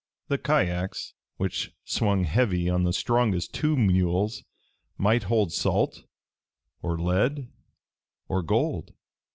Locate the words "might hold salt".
4.97-6.05